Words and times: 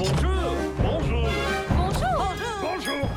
Bonjour, 0.00 0.14
bonjour, 0.78 1.28
Bonjour 1.76 2.48
bonjour. 2.62 3.08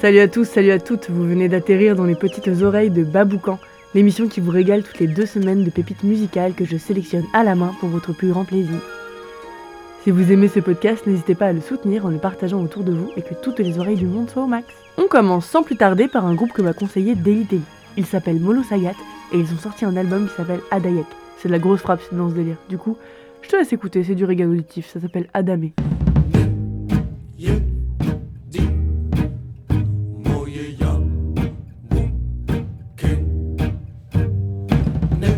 Salut 0.00 0.18
à 0.18 0.26
tous, 0.26 0.44
salut 0.44 0.72
à 0.72 0.80
toutes, 0.80 1.08
vous 1.08 1.22
venez 1.28 1.48
d'atterrir 1.48 1.94
dans 1.94 2.06
les 2.06 2.16
petites 2.16 2.48
oreilles 2.60 2.90
de 2.90 3.04
Baboucan, 3.04 3.60
l'émission 3.94 4.26
qui 4.26 4.40
vous 4.40 4.50
régale 4.50 4.82
toutes 4.82 4.98
les 4.98 5.06
deux 5.06 5.26
semaines 5.26 5.62
de 5.62 5.70
pépites 5.70 6.02
musicales 6.02 6.54
que 6.54 6.64
je 6.64 6.76
sélectionne 6.76 7.26
à 7.32 7.44
la 7.44 7.54
main 7.54 7.72
pour 7.78 7.88
votre 7.88 8.12
plus 8.12 8.30
grand 8.30 8.44
plaisir. 8.44 8.80
Si 10.02 10.10
vous 10.10 10.32
aimez 10.32 10.48
ce 10.48 10.58
podcast, 10.58 11.06
n'hésitez 11.06 11.36
pas 11.36 11.46
à 11.46 11.52
le 11.52 11.60
soutenir 11.60 12.04
en 12.04 12.08
le 12.08 12.18
partageant 12.18 12.60
autour 12.60 12.82
de 12.82 12.92
vous 12.92 13.12
et 13.16 13.22
que 13.22 13.34
toutes 13.34 13.60
les 13.60 13.78
oreilles 13.78 13.94
du 13.94 14.06
monde 14.06 14.28
soient 14.28 14.42
au 14.42 14.48
max. 14.48 14.66
On 14.98 15.06
commence 15.06 15.46
sans 15.46 15.62
plus 15.62 15.76
tarder 15.76 16.08
par 16.08 16.26
un 16.26 16.34
groupe 16.34 16.52
que 16.52 16.62
m'a 16.62 16.72
conseillé 16.72 17.14
Daily 17.14 17.44
Daily. 17.44 17.62
Il 17.96 18.06
s'appelle 18.06 18.40
Molo 18.40 18.64
Sayat 18.64 18.94
et 19.32 19.38
ils 19.38 19.54
ont 19.54 19.58
sorti 19.58 19.84
un 19.84 19.96
album 19.96 20.26
qui 20.26 20.34
s'appelle 20.34 20.62
Adayak. 20.72 21.06
C'est 21.38 21.46
de 21.46 21.52
la 21.52 21.60
grosse 21.60 21.80
frappe 21.80 22.02
dans 22.10 22.28
ce 22.28 22.34
délire. 22.34 22.56
Du 22.68 22.76
coup, 22.76 22.96
je 23.41 23.49
te 23.49 23.55
laisse 23.55 23.71
écouter, 23.73 24.03
c'est 24.03 24.15
du 24.15 24.25
régal 24.25 24.49
auditif, 24.49 24.87
ça 24.87 24.99
s'appelle 24.99 25.27
Adamé. 25.33 25.73
moje 30.47 30.71
jabłkę 30.79 32.01
nie 35.21 35.33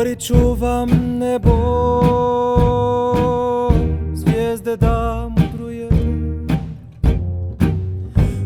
горечу 0.01 0.55
вам 0.55 1.19
nebo 1.19 1.53
Zvijezde 4.13 4.77
da 4.77 5.29
mudruje 5.29 5.89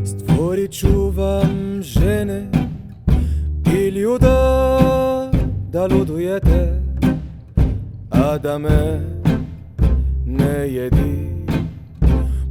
Stvorit 0.06 0.72
ću 0.72 1.10
vam 1.10 1.82
žene 1.82 2.48
I 3.66 3.88
ljuda 3.90 4.60
da 5.72 5.86
ludujete 5.86 6.82
A 8.10 8.38
da 8.38 8.58
me 8.58 9.02
ne 10.26 10.74
jedi 10.74 11.46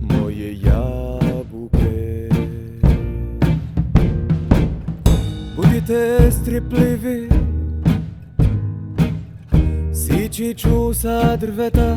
Moje 0.00 0.56
jabuke 0.62 2.28
Budite 5.56 6.30
stripljivi 6.30 7.33
Znači 10.34 10.50
Oči 10.50 10.54
ču 10.54 10.94
sa 10.94 11.36
drveta 11.36 11.96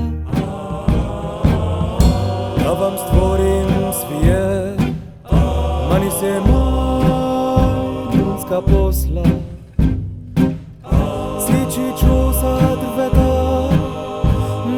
Da 2.64 2.72
vam 2.72 2.94
stvorim 2.98 3.68
svijet. 3.94 4.80
Mani 5.90 6.12
se 6.20 6.40
majmunska 7.32 8.62
posla. 8.62 9.24
Sliči 11.46 11.92
ču 12.00 12.34
sa 12.42 12.60
drveta 12.76 13.70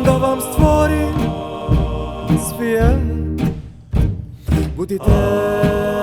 Da 0.06 0.12
vam 0.12 0.40
stvorim 0.42 1.14
svijet. 2.50 3.00
Budite 4.76 5.99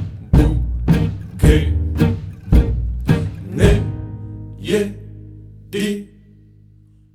Ne 3.57 3.71
jedi 4.59 6.09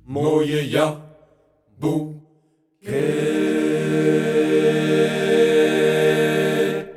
moje 0.06 0.64
jabłkę. 0.64 2.16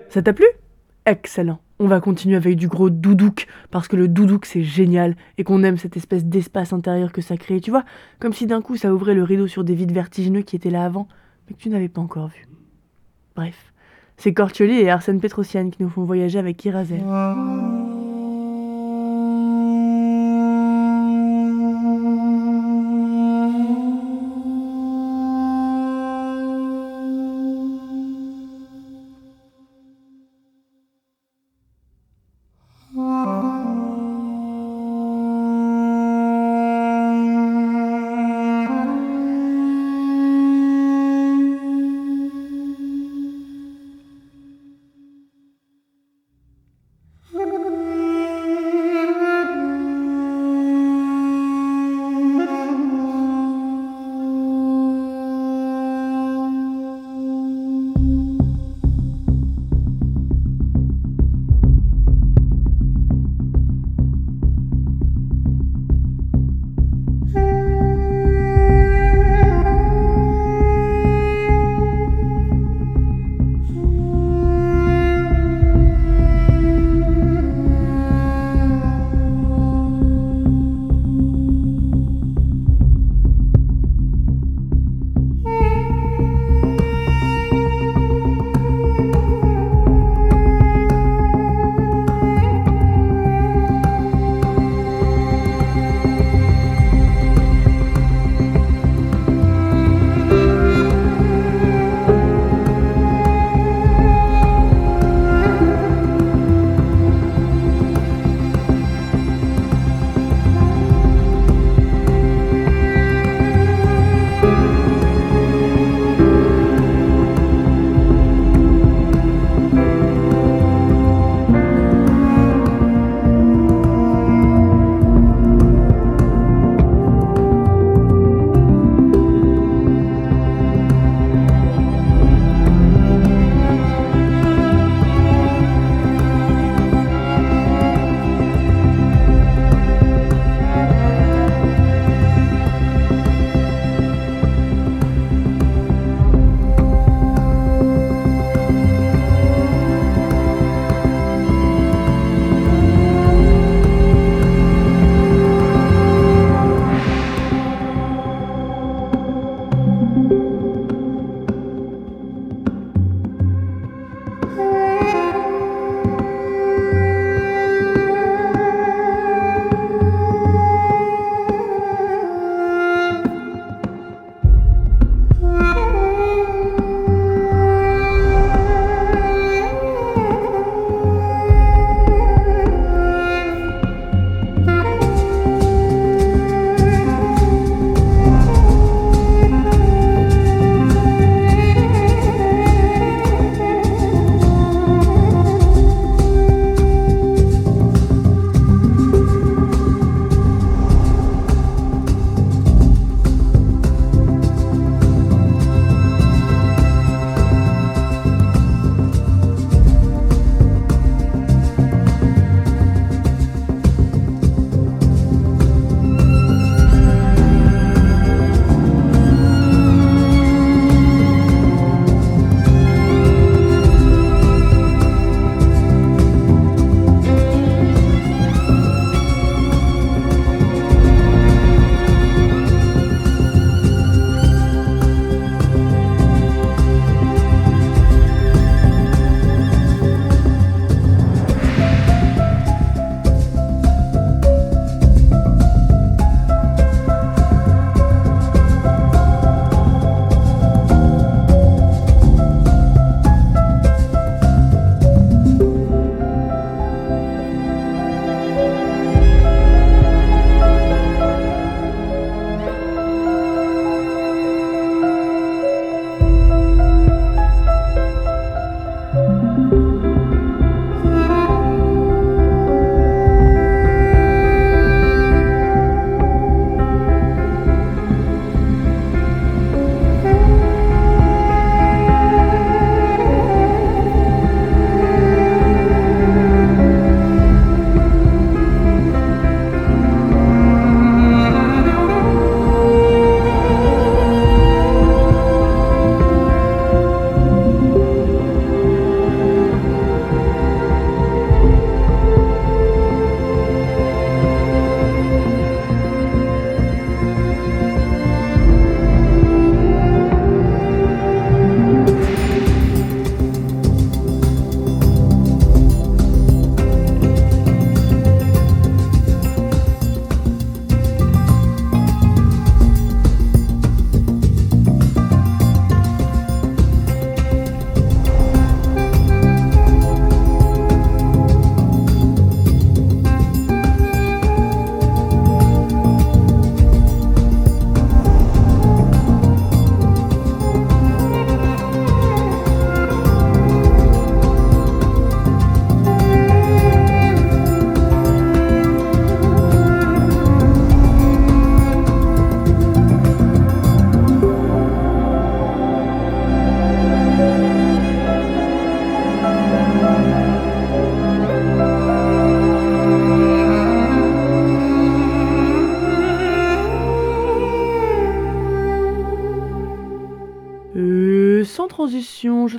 Ça 0.09 0.21
t'a 0.21 0.33
plu? 0.33 0.45
Excellent. 1.05 1.59
On 1.79 1.87
va 1.87 2.01
continuer 2.01 2.35
avec 2.35 2.55
du 2.55 2.67
gros 2.67 2.89
doudouk, 2.89 3.47
parce 3.71 3.87
que 3.87 3.95
le 3.95 4.07
doudouk 4.07 4.45
c'est 4.45 4.63
génial, 4.63 5.15
et 5.37 5.43
qu'on 5.43 5.63
aime 5.63 5.77
cette 5.77 5.97
espèce 5.97 6.25
d'espace 6.25 6.73
intérieur 6.73 7.11
que 7.11 7.21
ça 7.21 7.37
crée, 7.37 7.61
tu 7.61 7.71
vois, 7.71 7.85
comme 8.19 8.33
si 8.33 8.45
d'un 8.45 8.61
coup 8.61 8.75
ça 8.75 8.93
ouvrait 8.93 9.15
le 9.15 9.23
rideau 9.23 9.47
sur 9.47 9.63
des 9.63 9.75
vides 9.75 9.93
vertigineux 9.93 10.41
qui 10.41 10.55
étaient 10.55 10.69
là 10.69 10.83
avant, 10.83 11.07
mais 11.47 11.55
que 11.55 11.61
tu 11.61 11.69
n'avais 11.69 11.89
pas 11.89 12.01
encore 12.01 12.27
vu. 12.27 12.47
Bref, 13.35 13.73
c'est 14.19 14.33
Cortioli 14.33 14.79
et 14.79 14.89
Arsène 14.89 15.19
Petrosian 15.19 15.69
qui 15.69 15.81
nous 15.81 15.89
font 15.89 16.03
voyager 16.03 16.37
avec 16.37 16.63
Irazel. 16.65 17.01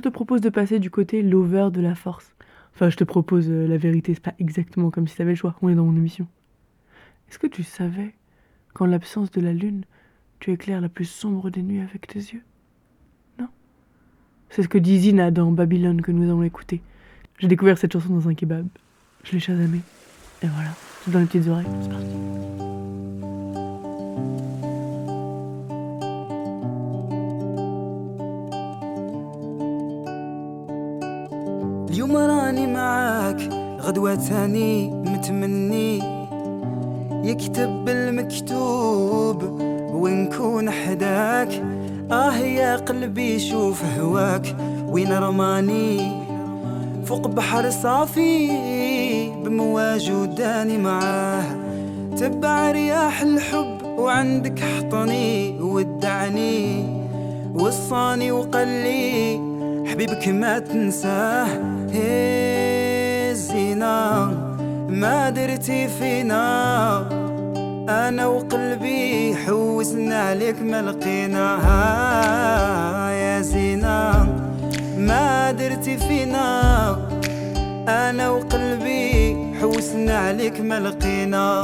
Te 0.01 0.09
propose 0.09 0.41
de 0.41 0.49
passer 0.49 0.79
du 0.79 0.89
côté 0.89 1.21
lover 1.21 1.69
de 1.71 1.81
la 1.81 1.95
force. 1.95 2.35
Enfin, 2.73 2.89
je 2.89 2.97
te 2.97 3.03
propose 3.03 3.49
euh, 3.49 3.67
la 3.67 3.77
vérité, 3.77 4.13
c'est 4.13 4.23
pas 4.23 4.33
exactement 4.39 4.91
comme 4.91 5.07
si 5.07 5.15
t'avais 5.15 5.31
le 5.31 5.35
choix. 5.35 5.55
On 5.61 5.69
est 5.69 5.75
dans 5.75 5.85
mon 5.85 5.95
émission. 5.95 6.27
Est-ce 7.29 7.39
que 7.39 7.47
tu 7.47 7.63
savais 7.63 8.13
qu'en 8.73 8.85
l'absence 8.85 9.31
de 9.31 9.41
la 9.41 9.53
lune, 9.53 9.83
tu 10.39 10.51
éclaires 10.51 10.81
la 10.81 10.89
plus 10.89 11.05
sombre 11.05 11.49
des 11.49 11.61
nuits 11.61 11.81
avec 11.81 12.07
tes 12.07 12.19
yeux? 12.19 12.43
Non? 13.39 13.47
C'est 14.49 14.63
ce 14.63 14.67
que 14.67 14.77
dit 14.77 14.99
Zina 14.99 15.31
dans 15.31 15.51
Babylone 15.51 16.01
que 16.01 16.11
nous 16.11 16.23
allons 16.23 16.43
écouter. 16.43 16.81
J'ai 17.39 17.47
découvert 17.47 17.77
cette 17.77 17.93
chanson 17.93 18.13
dans 18.13 18.27
un 18.27 18.33
kebab. 18.33 18.67
Je 19.23 19.33
l'ai 19.33 19.39
chasamée. 19.39 19.81
Et 20.43 20.47
voilà, 20.47 20.71
c'est 21.03 21.11
dans 21.11 21.19
les 21.19 21.25
petites 21.25 21.47
oreilles. 21.47 21.67
C'est 21.81 21.89
parti. 21.89 22.15
اليوم 31.91 32.17
راني 32.17 32.67
معاك 32.67 33.49
غدوة 33.81 34.15
تاني 34.15 34.89
متمني. 34.89 35.99
يكتب 37.23 37.89
المكتوب 37.89 39.43
ونكون 39.93 40.69
حداك. 40.69 41.63
آه 42.11 42.37
يا 42.37 42.75
قلبي 42.75 43.39
شوف 43.39 43.83
هواك 43.99 44.55
وين 44.87 45.13
رماني. 45.13 46.11
فوق 47.05 47.27
بحر 47.27 47.69
صافي 47.69 48.47
بمواج 49.43 50.11
وداني 50.11 50.77
معاه. 50.77 51.43
تبع 52.17 52.71
رياح 52.71 53.21
الحب 53.21 53.83
وعندك 53.83 54.59
حطني 54.59 55.59
ودعني. 55.61 56.85
وصاني 57.55 58.31
وقال 58.31 58.67
لي 58.67 59.50
حبيبك 59.91 60.27
ما 60.27 60.59
تنساه 60.59 61.47
هي 61.91 63.31
الزينة 63.31 64.27
ما 64.89 65.29
درتي 65.29 65.87
فينا. 65.87 66.43
أنا 67.89 68.27
وقلبي 68.27 69.35
حوسنا 69.35 70.21
عليك 70.21 70.61
ما 70.61 70.81
لقينا. 70.81 71.59
يا 73.11 73.41
زينة 73.41 74.27
ما 74.97 75.51
درتي 75.51 75.97
فينا. 75.97 76.91
أنا 77.87 78.29
وقلبي 78.29 79.35
حوسنا 79.61 80.17
عليك 80.17 80.61
ما 80.61 80.79
لقينا. 80.79 81.61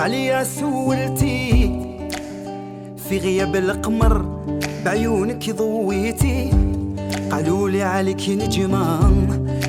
وعليا 0.00 0.44
سولتي. 0.44 1.50
في 3.08 3.18
غياب 3.18 3.56
القمر 3.56 4.24
بعيونك 4.84 5.50
ضويتي. 5.50 6.50
قالوا 7.30 7.68
لي 7.68 7.82
عليك 7.82 8.28
نجمة 8.28 9.12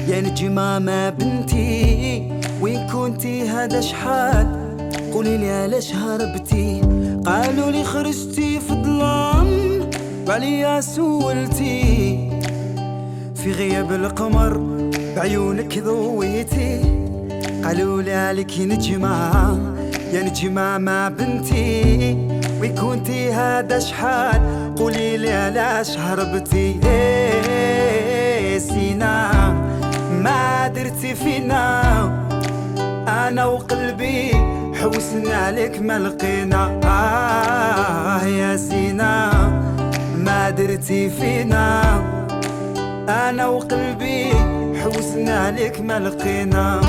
يا 0.07 0.21
نجمة 0.21 0.79
ما 0.79 1.09
بنتي. 1.09 2.31
وين 2.61 2.87
كنتي 2.87 3.49
هذا 3.49 3.81
شحال؟ 3.81 4.47
قولي 5.13 5.37
لي 5.37 5.51
علاش 5.51 5.95
هربتي؟ 5.95 6.81
قالوا 7.25 7.71
لي 7.71 7.83
خرجتي 7.83 8.59
في 8.59 8.71
الظلام 8.71 9.49
وعليا 10.27 10.81
سولتي. 10.81 12.29
في 13.35 13.51
غياب 13.51 13.91
القمر 13.91 14.57
بعيونك 15.15 15.79
ضويتي. 15.79 16.81
قالوا 17.63 18.01
لي 18.01 18.13
عليك 18.13 18.59
نجمة. 18.59 19.70
يا 20.13 20.23
نجمة 20.23 20.77
ما 20.77 21.09
بنتي 21.09 22.17
وين 22.61 22.75
كنتي؟ 22.75 23.33
هذا 23.33 23.79
شحال؟ 23.79 24.41
قولي 24.77 25.17
لي 25.17 25.33
علاش 25.33 25.97
هربتي؟ 25.97 26.79
إيه 26.85 28.59
سينا 28.59 29.31
ما 30.11 30.67
درتي 30.67 31.15
فينا. 31.15 31.81
أنا 33.07 33.45
وقلبي 33.45 34.31
حوسنا 34.81 35.35
عليك 35.35 35.81
ما 35.81 35.99
لقينا. 35.99 36.79
آه 36.83 38.25
يا 38.25 38.55
زينة 38.55 39.31
ما 40.17 40.49
درتي 40.49 41.09
فينا. 41.09 41.81
أنا 43.09 43.47
وقلبي 43.47 44.33
حوسنا 44.83 45.45
عليك 45.45 45.81
ما 45.81 45.99
لقينا. 45.99 46.81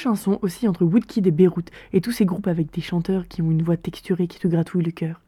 Le 0.00 0.04
prochain 0.04 0.16
son 0.16 0.38
aussi 0.40 0.66
entre 0.66 0.86
Woodkid 0.86 1.26
et 1.26 1.30
Beyrouth 1.30 1.70
et 1.92 2.00
tous 2.00 2.10
ces 2.10 2.24
groupes 2.24 2.46
avec 2.46 2.72
des 2.72 2.80
chanteurs 2.80 3.28
qui 3.28 3.42
ont 3.42 3.50
une 3.50 3.62
voix 3.62 3.76
texturée 3.76 4.28
qui 4.28 4.38
te 4.38 4.48
gratouille 4.48 4.82
le 4.82 4.92
cœur. 4.92 5.20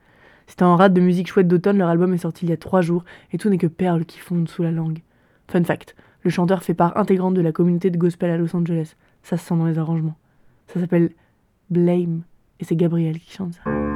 C'était 0.47 0.63
en 0.63 0.77
rade 0.77 0.95
de 0.95 1.01
musique 1.03 1.29
chouette 1.29 1.47
d'automne, 1.47 1.77
leur 1.77 1.91
album 1.91 2.15
est 2.15 2.19
sorti 2.19 2.47
il 2.47 2.49
y 2.49 2.55
a 2.55 2.57
trois 2.57 2.81
jours 2.81 3.05
et 3.33 3.39
tout 3.39 3.51
n'est 3.51 3.59
que 3.59 3.67
perles 3.67 4.07
qui 4.07 4.19
fondent 4.19 4.49
sous 4.49 4.63
la 4.63 4.71
langue. 4.71 5.03
Fun 5.49 5.63
fact, 5.63 5.95
le 6.23 6.31
chanteur 6.31 6.63
fait 6.63 6.73
part 6.73 6.97
intégrante 6.97 7.35
de 7.35 7.43
la 7.43 7.53
communauté 7.53 7.91
de 7.91 7.99
gospel 7.99 8.31
à 8.31 8.39
Los 8.39 8.57
Angeles. 8.57 8.95
Ça 9.23 9.37
se 9.37 9.47
sent 9.47 9.57
dans 9.57 9.67
les 9.67 9.77
arrangements. 9.77 10.17
Ça 10.69 10.81
s'appelle 10.81 11.11
Blame 11.69 12.23
et 12.59 12.65
c'est 12.65 12.77
Gabriel 12.77 13.19
qui 13.19 13.31
chante 13.31 13.53
ça. 13.53 13.92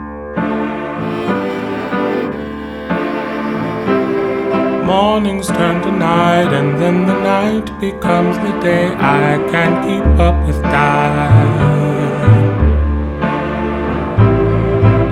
mornings 4.86 5.48
turn 5.48 5.82
to 5.82 5.90
night, 5.90 6.52
and 6.52 6.80
then 6.80 7.06
the 7.06 7.18
night 7.20 7.66
becomes 7.80 8.36
the 8.38 8.52
day. 8.60 8.86
I 8.94 9.36
can't 9.50 9.84
keep 9.84 10.06
up 10.20 10.46
with 10.46 10.62
time. 10.62 11.76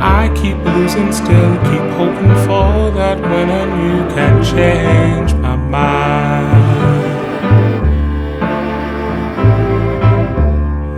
I 0.01 0.33
keep 0.37 0.59
losing 0.59 1.13
still, 1.13 1.55
keep 1.69 1.87
hoping 1.99 2.35
for 2.47 2.93
that 2.99 3.19
winner. 3.21 3.67
You 3.85 3.99
can 4.15 4.45
change 4.45 5.35
my 5.35 5.57
mind. 5.57 6.65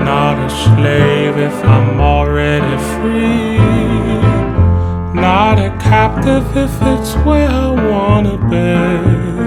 Not 0.05 0.37
a 0.47 0.51
slave 0.51 1.39
if 1.39 1.65
I'm 1.65 1.99
already 1.99 2.77
free. 2.93 4.16
Not 5.27 5.59
a 5.59 5.71
captive 5.81 6.57
if 6.57 6.71
it's 6.83 7.15
where 7.27 7.49
I 7.49 7.71
wanna 7.91 8.37
be. 8.49 9.46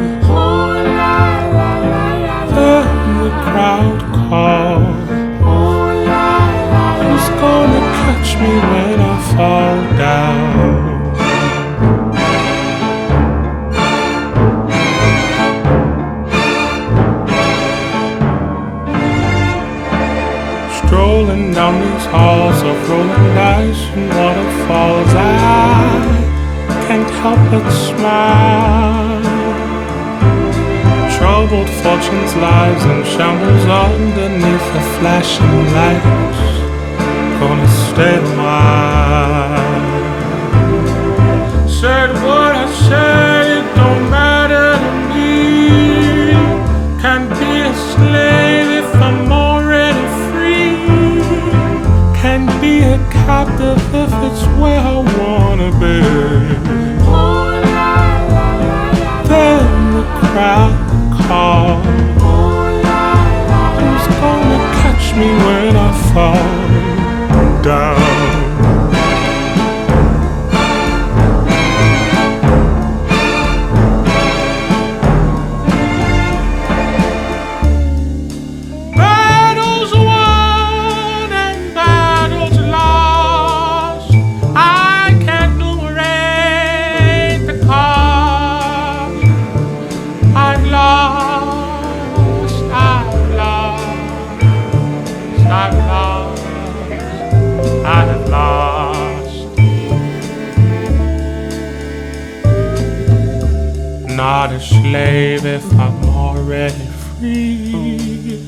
Not 104.31 104.51
a 104.51 104.59
slave 104.59 105.43
if 105.43 105.65
I'm 105.73 106.03
already 106.05 106.85
free. 107.17 108.45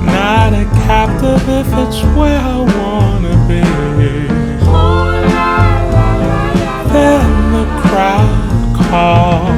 Not 0.00 0.54
a 0.54 0.64
captive 0.86 1.46
if 1.60 1.68
it's 1.82 2.02
where 2.16 2.40
I 2.40 2.58
wanna 2.76 3.36
be. 3.46 3.60
Then 6.94 7.28
the 7.56 7.66
crowd 7.82 8.40
calls. 8.88 9.52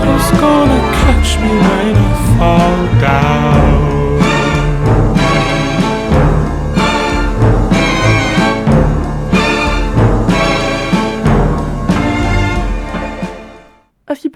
Who's 0.00 0.30
gonna 0.40 0.80
catch 1.02 1.30
me 1.42 1.50
when 1.68 1.96
I 1.96 2.12
fall 2.38 2.78
down? 2.98 3.95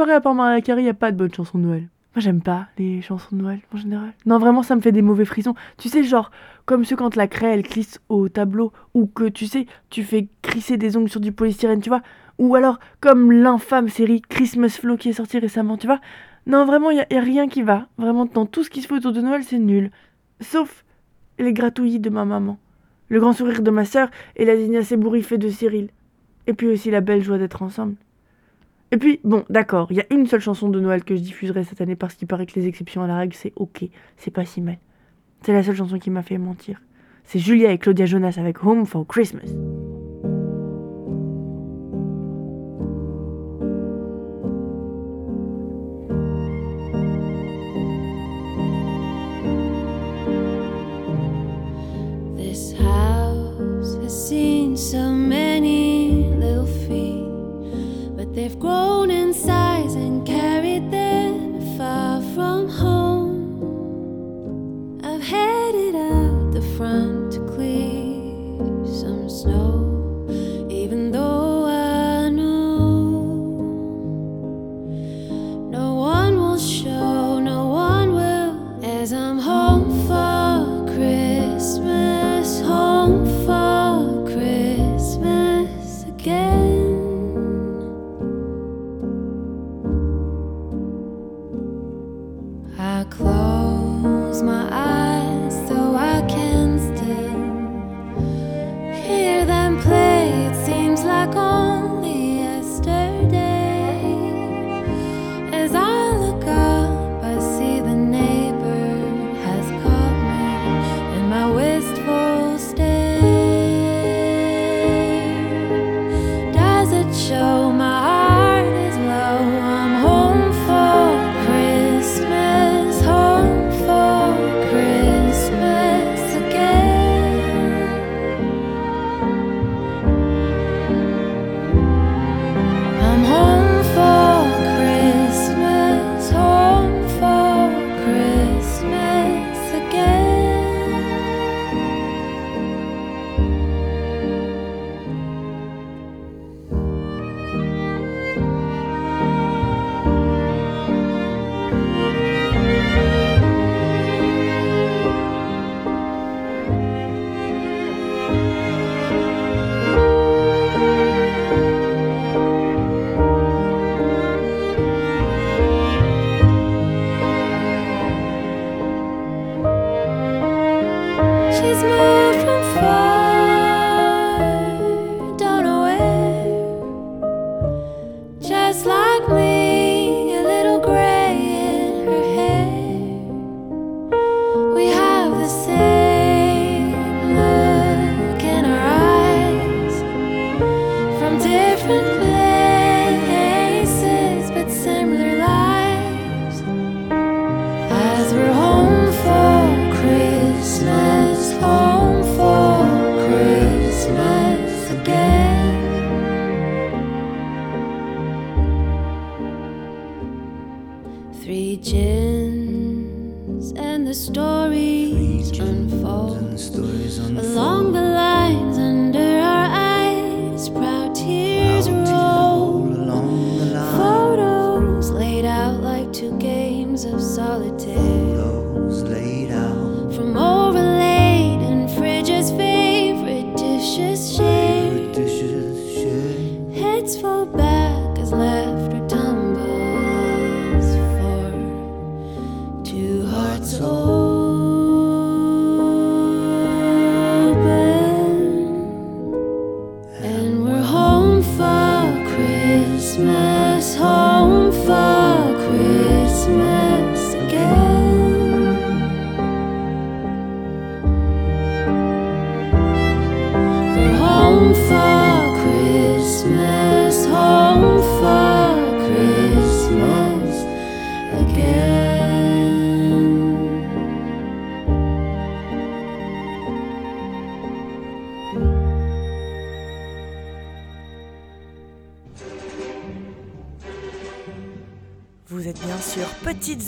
Paraît, 0.01 0.15
à 0.15 0.23
part 0.23 0.35
Mariah 0.35 0.63
Carey, 0.63 0.85
y 0.85 0.89
a 0.89 0.95
pas 0.95 1.13
de 1.13 1.19
bonnes 1.19 1.35
chansons 1.35 1.59
de 1.59 1.65
Noël. 1.65 1.83
Moi, 1.83 2.23
j'aime 2.23 2.41
pas 2.41 2.69
les 2.79 3.03
chansons 3.03 3.37
de 3.37 3.43
Noël 3.43 3.61
en 3.75 3.77
général. 3.77 4.15
Non, 4.25 4.39
vraiment, 4.39 4.63
ça 4.63 4.75
me 4.75 4.81
fait 4.81 4.93
des 4.93 5.03
mauvais 5.03 5.27
frissons. 5.27 5.55
Tu 5.77 5.91
sais, 5.91 6.03
genre, 6.05 6.31
comme 6.65 6.87
ceux 6.87 6.97
quand 6.97 7.17
la 7.17 7.29
craie 7.29 7.53
elle 7.53 7.61
glisse 7.61 8.01
au 8.09 8.31
tableau, 8.31 8.73
ou 8.95 9.05
que 9.05 9.29
tu 9.29 9.47
sais, 9.47 9.67
tu 9.91 10.03
fais 10.03 10.29
crisser 10.41 10.79
des 10.79 10.97
ongles 10.97 11.11
sur 11.11 11.21
du 11.21 11.33
polystyrène, 11.33 11.83
tu 11.83 11.91
vois. 11.91 12.01
Ou 12.39 12.55
alors, 12.55 12.81
comme 13.03 13.31
l'infâme 13.31 13.91
série 13.91 14.23
Christmas 14.23 14.71
Flow 14.71 14.97
qui 14.97 15.11
est 15.11 15.13
sortie 15.13 15.39
récemment, 15.39 15.77
tu 15.77 15.87
vois. 15.87 16.01
Non, 16.47 16.65
vraiment, 16.65 16.91
y 16.91 17.01
a, 17.01 17.07
y 17.11 17.19
a 17.19 17.21
rien 17.21 17.47
qui 17.47 17.61
va. 17.61 17.87
Vraiment, 17.99 18.25
dans 18.25 18.47
tout 18.47 18.65
ce 18.65 18.71
qui 18.71 18.81
se 18.81 18.89
fait 18.89 18.95
autour 18.95 19.13
de 19.13 19.21
Noël, 19.21 19.45
c'est 19.45 19.59
nul. 19.59 19.91
Sauf 20.41 20.87
les 21.39 21.53
gratouillis 21.53 22.01
de 22.01 22.09
ma 22.09 22.25
maman, 22.25 22.59
le 23.11 23.21
grand 23.21 23.35
sourire 23.35 23.61
de 23.61 23.71
ma 23.71 23.85
sœur 23.85 24.09
et 24.37 24.47
la 24.47 24.57
dignasse 24.57 24.93
ébouriffée 24.93 25.37
de 25.37 25.51
Cyril. 25.51 25.91
Et 26.47 26.55
puis 26.55 26.69
aussi 26.69 26.91
la 26.91 27.03
belle 27.03 27.23
joie 27.23 27.37
d'être 27.37 27.61
ensemble. 27.61 27.97
Et 28.93 28.97
puis, 28.97 29.21
bon, 29.23 29.45
d'accord, 29.49 29.87
il 29.91 29.97
y 29.97 30.01
a 30.01 30.07
une 30.11 30.27
seule 30.27 30.41
chanson 30.41 30.69
de 30.69 30.81
Noël 30.81 31.05
que 31.05 31.15
je 31.15 31.21
diffuserai 31.21 31.65
cette 31.65 31.81
année 31.81 31.97
parce 31.97 32.15
qu'il 32.15 32.27
paraît 32.27 32.47
que 32.47 32.59
les 32.59 32.67
exceptions 32.67 33.03
à 33.03 33.07
la 33.07 33.17
règle, 33.17 33.35
c'est 33.35 33.53
ok, 33.57 33.85
c'est 34.17 34.33
pas 34.33 34.45
si 34.45 34.61
mal. 34.61 34.79
C'est 35.43 35.53
la 35.53 35.63
seule 35.63 35.77
chanson 35.77 35.99
qui 35.99 36.11
m'a 36.11 36.23
fait 36.23 36.39
mentir. 36.39 36.83
C'est 37.25 37.39
Julia 37.39 37.71
et 37.71 37.79
Claudia 37.79 38.07
Jonas 38.07 38.35
avec 38.39 38.65
Home 38.65 38.87
for 38.87 39.07
Christmas. 39.07 39.49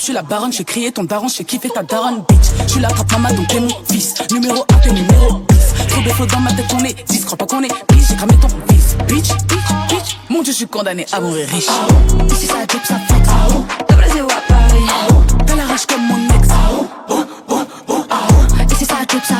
Je 0.00 0.04
suis 0.04 0.12
la 0.14 0.22
baronne, 0.22 0.50
je 0.50 0.56
fais 0.56 0.64
crier 0.64 0.92
ton 0.92 1.04
daron, 1.04 1.28
je 1.28 1.34
fais 1.34 1.44
kiffer 1.44 1.68
ta 1.68 1.82
daronne 1.82 2.24
bitch. 2.26 2.46
Je 2.62 2.72
suis 2.72 2.80
la 2.80 2.88
trappe 2.88 3.12
maman 3.12 3.34
donc 3.34 3.46
t'es 3.48 3.60
mon 3.60 3.68
fils, 3.86 4.14
numéro 4.32 4.64
1 4.72 4.78
t'es 4.78 4.92
numéro 4.92 5.42
10. 5.46 5.88
Trop 5.88 6.00
de 6.00 6.30
dans 6.30 6.40
ma 6.40 6.52
tête 6.54 6.74
on 6.74 6.82
est 6.84 7.06
10, 7.06 7.24
crois 7.26 7.36
pas 7.36 7.44
qu'on 7.44 7.62
est 7.62 7.68
bitch, 7.68 8.08
j'ai 8.08 8.16
cramé 8.16 8.34
ton 8.40 8.48
fils, 8.48 8.96
bitch, 9.06 9.28
bitch, 9.28 9.58
bitch. 9.90 10.16
Mon 10.30 10.40
dieu 10.40 10.54
je 10.54 10.56
suis 10.56 10.66
condamné 10.66 11.04
à 11.12 11.20
mourir 11.20 11.46
riche. 11.48 11.68
Si 12.34 12.46
ça 12.46 12.64
drip, 12.66 12.82
ça 12.86 12.94
flex. 13.08 13.28
Placé 13.88 14.22
où 14.22 14.26
à 14.26 14.40
Paris? 14.48 14.84
T'as 15.46 15.56
la 15.56 15.66
rage 15.66 15.84
comme 15.84 16.06
mon 16.06 16.16
ex. 16.34 16.48
Si 18.78 18.84
ça 18.86 18.94
drip, 19.06 19.24
ça 19.28 19.34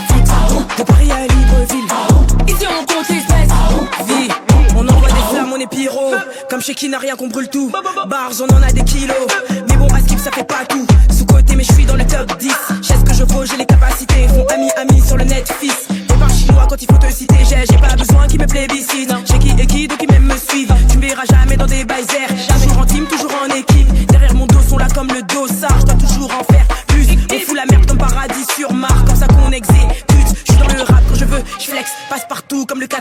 Chez 6.60 6.74
qui 6.74 6.90
n'a 6.90 6.98
rien 6.98 7.16
qu'on 7.16 7.28
brûle 7.28 7.48
tout. 7.48 7.70
Bars 8.06 8.32
on 8.40 8.54
en 8.54 8.62
a 8.62 8.70
des 8.70 8.84
kilos. 8.84 9.16
Mais 9.68 9.76
bon 9.76 9.86
à 9.88 10.00
skip 10.00 10.18
ça 10.18 10.30
fait 10.30 10.44
pas 10.44 10.66
tout. 10.68 10.86
Sous 11.10 11.24
côté 11.24 11.56
mais 11.56 11.64
je 11.64 11.72
suis 11.72 11.86
dans 11.86 11.96
le 11.96 12.04
top 12.04 12.36
10 12.38 12.52
J'ai 12.82 12.94
ce 12.94 13.00
que 13.00 13.14
je 13.14 13.24
vaux, 13.24 13.46
j'ai 13.46 13.56
les 13.56 13.64
capacités. 13.64 14.28
Font 14.28 14.46
ami 14.52 14.68
ami 14.76 15.00
sur 15.00 15.16
le 15.16 15.24
net 15.24 15.50
fils 15.58 15.88
Les 15.88 16.16
bars 16.16 16.28
chinois 16.28 16.66
quand 16.68 16.80
il 16.80 16.86
faut 16.86 16.98
te 16.98 17.10
citer. 17.10 17.36
J'ai 17.48 17.64
j'ai 17.70 17.78
pas 17.78 17.96
besoin 17.96 18.26
qu'ils 18.26 18.40
me 18.40 18.46
plébiscitent 18.46 19.14
J'ai 19.24 19.38
qui 19.38 19.50
et 19.58 19.66
qui 19.66 19.88
donc 19.88 20.02
ils 20.02 20.10
même 20.10 20.24
me 20.24 20.36
suivent. 20.36 20.74
Tu 20.90 20.98
me 20.98 21.06
verras 21.06 21.24
jamais 21.30 21.56
dans 21.56 21.66
des 21.66 21.84
bails 21.84 22.04
Toujours 22.62 22.78
en 22.78 22.84
team, 22.84 23.06
toujours 23.06 23.32
en 23.42 23.54
équipe. 23.54 24.06
Derrière 24.08 24.34
mon 24.34 24.46
dos 24.46 24.60
sont 24.68 24.76
là 24.76 24.88
comme 24.94 25.08
le 25.08 25.22
dossard. 25.22 25.80
Je 25.80 25.86
dois 25.86 25.94
toujours 25.94 26.30
en 26.38 26.44
faire 26.52 26.66
plus. 26.88 27.06
On 27.32 27.38
fout 27.38 27.56
la 27.56 27.64
merde 27.70 27.86
comme 27.86 27.98
paradis 27.98 28.44
sur 28.54 28.70
Mars. 28.74 29.00
Comme 29.06 29.16
ça 29.16 29.26
qu'on 29.28 29.50
exécute. 29.50 30.04
Je 30.46 30.52
suis 30.52 30.60
dans 30.60 30.74
le 30.74 30.82
rap 30.82 31.02
quand 31.08 31.18
je 31.18 31.24
veux, 31.24 31.42
je 31.58 31.64
flex. 31.64 31.90
Passe 32.10 32.26
partout 32.28 32.66
comme 32.66 32.80
le 32.80 32.86
4-4 32.86 32.98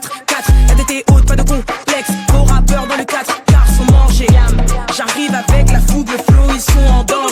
La 0.69 0.95
est 0.95 1.03
haute, 1.11 1.25
pas 1.25 1.35
de 1.35 1.43
complexe 1.43 1.78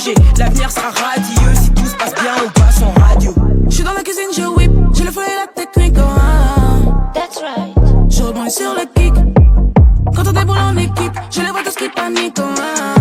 danger 0.07 0.21
L'avenir 0.37 0.71
sera 0.71 0.89
radieux 0.89 1.55
Si 1.55 1.71
tout 1.71 1.85
se 1.85 1.95
passe 1.95 2.13
bien, 2.13 2.33
on 2.45 2.49
passe 2.59 2.81
en 2.81 2.91
radio 3.01 3.33
Je 3.67 3.75
suis 3.75 3.83
dans 3.83 3.93
la 3.93 4.03
cuisine, 4.03 4.29
je 4.35 4.43
whip, 4.43 4.71
j'ai 4.93 5.03
le 5.03 5.11
feu 5.11 5.21
et 5.21 5.35
la 5.35 5.63
technique. 5.63 5.95
Oh, 5.97 6.01
ah. 6.03 7.11
That's 7.13 7.41
right. 7.41 7.75
Je 8.09 8.23
rebondis 8.23 8.51
sur 8.51 8.73
le 8.73 8.85
kick. 8.95 9.13
Quand 10.15 10.27
on 10.27 10.31
déboule 10.31 10.57
en 10.57 10.77
équipe, 10.77 11.13
je 11.31 11.41
les 11.41 11.51
vois 11.51 11.63
tous 11.63 11.75
qui 11.75 11.89
paniquent. 11.89 12.37
Oh, 12.39 12.43
ah. 12.59 12.96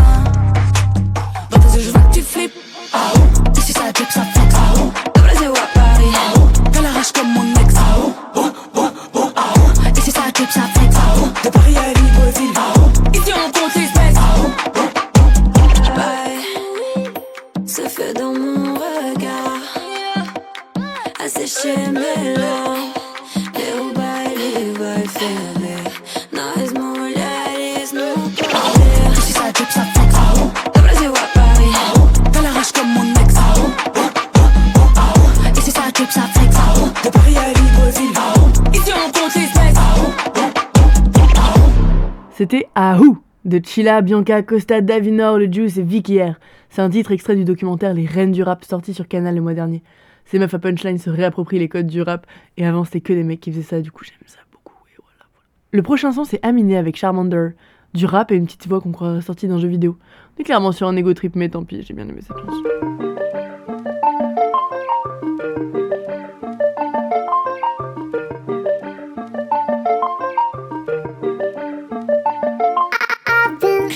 De 43.44 43.60
Chila, 43.64 44.02
Bianca, 44.02 44.42
Costa, 44.42 44.80
Davinor, 44.80 45.38
le 45.38 45.46
Juice 45.46 45.78
et 45.78 45.82
Vicky 45.82 46.20
R. 46.20 46.34
C'est 46.68 46.82
un 46.82 46.90
titre 46.90 47.12
extrait 47.12 47.36
du 47.36 47.44
documentaire 47.44 47.94
Les 47.94 48.04
Reines 48.04 48.32
du 48.32 48.42
Rap 48.42 48.64
sorti 48.64 48.92
sur 48.92 49.06
Canal 49.06 49.36
le 49.36 49.40
mois 49.40 49.54
dernier. 49.54 49.82
Ces 50.24 50.40
meufs 50.40 50.52
à 50.52 50.58
punchline 50.58 50.98
se 50.98 51.10
réapproprient 51.10 51.60
les 51.60 51.68
codes 51.68 51.86
du 51.86 52.02
rap 52.02 52.26
et 52.56 52.66
avant 52.66 52.84
c'était 52.84 53.00
que 53.00 53.12
des 53.12 53.22
mecs 53.22 53.40
qui 53.40 53.52
faisaient 53.52 53.62
ça, 53.62 53.80
du 53.80 53.92
coup 53.92 54.04
j'aime 54.04 54.16
ça 54.26 54.40
beaucoup. 54.50 54.74
Et 54.88 54.96
voilà, 54.98 55.24
voilà. 55.32 55.46
Le 55.70 55.82
prochain 55.82 56.12
son 56.12 56.24
c'est 56.24 56.44
Aminé 56.44 56.76
avec 56.76 56.96
Charmander. 56.96 57.50
Du 57.94 58.04
rap 58.04 58.32
et 58.32 58.34
une 58.34 58.46
petite 58.46 58.66
voix 58.66 58.80
qu'on 58.80 58.92
croirait 58.92 59.22
sortie 59.22 59.46
d'un 59.46 59.58
jeu 59.58 59.68
vidéo. 59.68 59.96
On 60.36 60.40
est 60.40 60.44
clairement 60.44 60.72
sur 60.72 60.88
un 60.88 60.96
ego 60.96 61.14
trip 61.14 61.36
mais 61.36 61.48
tant 61.48 61.62
pis, 61.62 61.82
j'ai 61.82 61.94
bien 61.94 62.08
aimé 62.08 62.20
cette 62.20 62.36
chanson. 62.36 63.05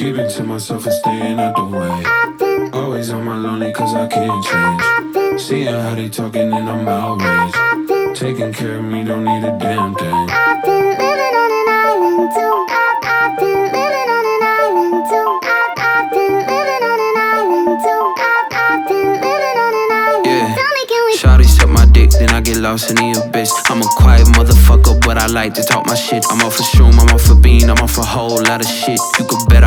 Keeping 0.00 0.30
to 0.30 0.44
myself 0.44 0.86
and 0.86 0.94
staying 0.94 1.38
out 1.38 1.54
the 1.56 1.62
way. 1.62 2.70
Always 2.72 3.10
on 3.10 3.22
my 3.22 3.36
lonely 3.36 3.70
cause 3.70 3.94
I 3.94 4.06
can't 4.08 4.42
change. 4.42 5.38
Seeing 5.38 5.74
how 5.74 5.94
they 5.94 6.08
talking 6.08 6.50
and 6.50 6.70
I'm 6.70 6.88
outraged. 6.88 8.16
Taking 8.16 8.50
care 8.50 8.78
of 8.78 8.84
me, 8.84 9.04
don't 9.04 9.24
need 9.24 9.44
a 9.44 9.58
damn 9.58 9.94
thing. 9.94 10.08
I've 10.08 10.64
been 10.64 10.88
living 10.96 11.36
on 11.36 11.52
an 11.52 11.68
island 11.68 12.32
too. 12.32 12.66
I've, 12.72 12.96
I've 13.12 13.36
been 13.36 13.60
living 13.76 14.08
on 14.16 14.24
an 14.24 14.42
island 14.48 15.04
too. 15.04 15.38
I've, 15.44 15.76
I've 15.76 16.10
been 16.10 16.36
living 16.48 16.82
on 16.88 17.00
an 17.04 17.16
island 17.20 17.80
too. 17.84 18.02
I've, 18.16 18.48
I've 18.56 18.88
been 18.88 19.12
living 19.20 19.58
on 19.60 19.72
an 19.84 19.90
island. 20.00 20.24
Yeah. 20.24 20.48
Tell 20.56 20.72
me, 20.80 20.82
can 20.88 21.02
we? 21.04 21.12
Shawty 21.20 21.44
suck 21.44 21.68
my 21.68 21.84
dick, 21.84 22.08
then 22.12 22.30
I 22.30 22.40
get 22.40 22.56
lost 22.56 22.88
in 22.88 22.96
the 22.96 23.20
abyss. 23.20 23.52
I'm 23.68 23.82
a 23.82 23.88
quiet 24.00 24.26
motherfucker, 24.28 24.98
but 25.04 25.18
I 25.18 25.26
like 25.26 25.52
to 25.54 25.62
talk 25.62 25.84
my 25.84 25.94
shit. 25.94 26.24
I'm 26.30 26.40
off 26.40 26.56
for 26.56 26.62
shroom, 26.62 26.98
I'm 26.98 27.14
off 27.14 27.20
for 27.20 27.34
bean, 27.34 27.68
I'm 27.68 27.76
off 27.84 27.98
a 27.98 28.02
whole 28.02 28.40
lot 28.42 28.64
of 28.64 28.66
shit. 28.66 28.98
You 29.18 29.26
could 29.26 29.46
bet 29.50 29.59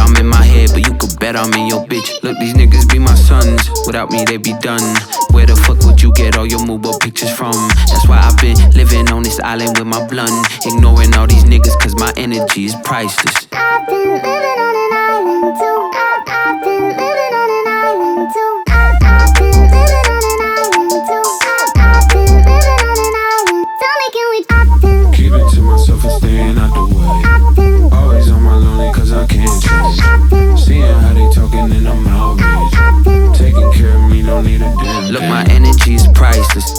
bet 1.23 1.38
I'm 1.38 1.53
in 1.53 1.67
your 1.67 1.86
bitch. 1.86 2.21
Look, 2.21 2.38
these 2.39 2.53
niggas 2.53 2.91
be 2.91 2.99
my 2.99 3.15
sons. 3.15 3.69
Without 3.88 4.12
me, 4.12 4.25
they 4.25 4.36
be 4.36 4.51
done. 4.59 4.83
Where 5.31 5.45
the 5.45 5.55
fuck 5.55 5.79
would 5.86 6.01
you 6.01 6.12
get 6.12 6.38
all 6.38 6.45
your 6.45 6.65
mobile 6.65 6.99
pictures 6.99 7.31
from? 7.31 7.53
That's 7.88 8.09
why 8.09 8.19
I've 8.19 8.38
been 8.41 8.57
living 8.71 9.09
on 9.09 9.23
this 9.23 9.39
island 9.39 9.77
with 9.77 9.88
my 9.88 10.05
blunt. 10.07 10.36
Ignoring 10.65 11.15
all 11.15 11.27
these 11.27 11.45
niggas, 11.45 11.79
cause 11.79 11.95
my 11.95 12.12
energy 12.17 12.65
is 12.65 12.75
priceless. 12.83 13.47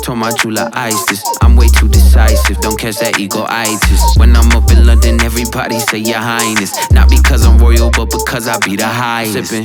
Told 0.05 0.19
my 0.19 0.31
jeweler 0.33 0.69
ice 0.75 1.03
this. 1.07 1.25
I'm 1.40 1.57
way 1.57 1.69
too 1.69 1.88
decisive. 1.88 2.61
Don't 2.61 2.79
catch 2.79 2.99
that 2.99 3.19
ego-itis. 3.19 4.19
When 4.19 4.37
I'm 4.37 4.53
up 4.53 4.71
in 4.71 4.87
London, 4.87 5.19
everybody 5.23 5.81
say 5.81 5.97
your 5.97 6.21
highness. 6.21 6.77
Not 6.93 7.09
because 7.09 7.47
I'm 7.47 7.57
royal, 7.57 7.88
but 7.90 8.11
because 8.11 8.47
I 8.47 8.59
be 8.59 8.77
the 8.77 8.85
highest. 8.87 9.49
Sipping 9.49 9.64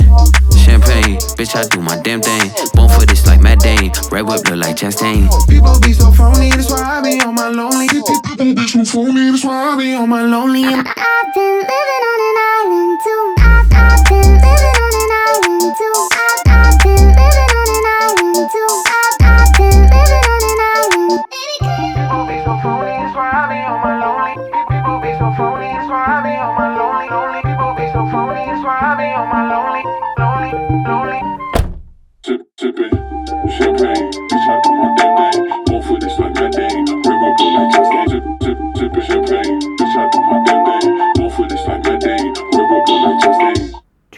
champagne, 0.55 1.19
bitch, 1.35 1.59
I 1.59 1.67
do 1.67 1.81
my 1.81 1.99
damn 2.03 2.21
thing. 2.21 2.55
Born 2.71 2.87
for 2.87 3.05
this 3.05 3.27
like 3.27 3.41
Matt 3.41 3.59
Dane. 3.59 3.91
Red 4.15 4.23
whip 4.31 4.47
look 4.47 4.63
like 4.63 4.77
Chastain. 4.77 5.27
People 5.51 5.77
be 5.81 5.91
so 5.91 6.09
phony, 6.11 6.51
that's 6.55 6.71
why 6.71 6.87
I 6.87 7.01
be 7.03 7.19
on 7.19 7.35
my 7.35 7.49
lonely. 7.49 7.89
People 7.89 8.15
be 8.39 8.63
so 8.63 8.85
phony, 8.85 9.31
that's 9.31 9.43
why 9.43 9.73
I 9.73 9.75
be 9.75 9.93
on 9.93 10.07
my 10.07 10.23
lonely. 10.23 10.63
I've 10.63 11.33
been 11.35 11.55
living 11.67 12.03
on 12.11 12.19
an 12.29 12.37
island 12.55 12.95
too. 13.03 13.35
I've, 13.43 13.67
I've 13.75 14.07
been 14.07 14.39
living 14.39 14.68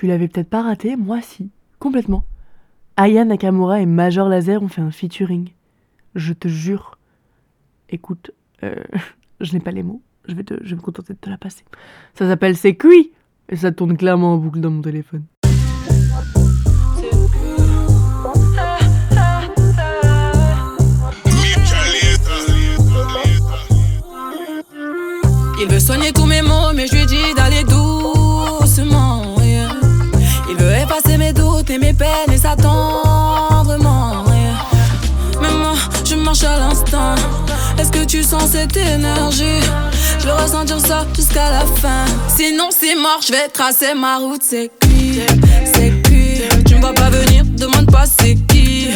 Tu 0.01 0.07
l'avais 0.07 0.27
peut-être 0.27 0.49
pas 0.49 0.63
raté, 0.63 0.95
moi 0.95 1.21
si, 1.21 1.51
complètement. 1.77 2.23
Aya 2.97 3.23
Nakamura 3.23 3.81
et 3.81 3.85
Major 3.85 4.27
Laser 4.27 4.63
ont 4.63 4.67
fait 4.67 4.81
un 4.81 4.89
featuring. 4.89 5.49
Je 6.15 6.33
te 6.33 6.47
jure. 6.47 6.97
Écoute, 7.87 8.31
euh, 8.63 8.73
je 9.41 9.53
n'ai 9.53 9.59
pas 9.59 9.69
les 9.69 9.83
mots, 9.83 10.01
je 10.27 10.33
vais, 10.33 10.43
te, 10.43 10.55
je 10.63 10.71
vais 10.71 10.75
me 10.77 10.81
contenter 10.81 11.13
de 11.13 11.19
te 11.19 11.29
la 11.29 11.37
passer. 11.37 11.63
Ça 12.15 12.27
s'appelle 12.27 12.57
C'est 12.57 12.73
cuit 12.73 13.11
Et 13.49 13.55
ça 13.55 13.71
tourne 13.71 13.95
clairement 13.95 14.33
en 14.33 14.37
boucle 14.37 14.59
dans 14.59 14.71
mon 14.71 14.81
téléphone. 14.81 15.21
Il 25.61 25.67
veut 25.67 25.79
soigner 25.79 26.11
tous 26.11 26.25
mes 26.25 26.41
mots, 26.41 26.73
mais 26.73 26.87
je 26.87 26.95
lui 26.95 27.05
dis 27.05 27.35
d'aller 27.35 27.63
doucement. 27.65 27.80
Yeah. 30.61 30.69
Veut 30.69 30.83
effacer 30.83 31.17
mes 31.17 31.33
doutes 31.33 31.69
et 31.69 31.77
mes 31.77 31.93
peines 31.93 32.31
et 32.33 32.37
ça 32.37 32.55
tendrement. 32.55 34.25
yeah. 34.27 35.41
Mais 35.41 35.51
moi, 35.51 35.73
je 36.05 36.15
marche 36.15 36.43
à 36.43 36.57
l'instant. 36.57 37.15
Est-ce 37.77 37.91
que 37.91 38.05
tu 38.05 38.23
sens 38.23 38.51
cette 38.51 38.77
énergie? 38.77 39.61
Je 40.19 40.27
veux 40.27 40.33
ressentir 40.33 40.79
ça 40.79 41.05
jusqu'à 41.15 41.49
la 41.49 41.65
fin. 41.65 42.05
Sinon, 42.27 42.69
c'est 42.69 42.95
mort, 42.95 43.19
je 43.25 43.31
vais 43.31 43.47
tracer 43.47 43.93
ma 43.95 44.17
route. 44.17 44.41
C'est 44.47 44.69
cuit, 44.79 45.21
c'est 45.73 46.01
cuit. 46.03 46.41
Tu 46.65 46.75
me 46.75 46.81
vois 46.81 46.93
pas 46.93 47.09
venir, 47.09 47.43
demande 47.57 47.89
pas 47.91 48.05
c'est 48.05 48.35
qui. 48.47 48.89